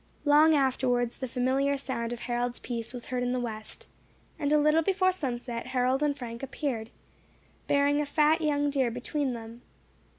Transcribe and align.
Long 0.25 0.55
afterwards 0.55 1.19
the 1.19 1.27
familiar 1.27 1.77
sound 1.77 2.11
of 2.11 2.21
Harold's 2.21 2.57
piece 2.57 2.91
was 2.91 3.05
heard 3.13 3.21
in 3.21 3.33
the 3.33 3.39
west, 3.39 3.85
and 4.39 4.51
a 4.51 4.57
little 4.57 4.81
before 4.81 5.11
sunset 5.11 5.67
Harold 5.67 6.01
and 6.01 6.17
Frank 6.17 6.41
appeared, 6.41 6.89
bearing 7.67 8.01
a 8.01 8.05
fat 8.07 8.41
young 8.41 8.71
deer 8.71 8.89
between 8.89 9.33
them. 9.33 9.61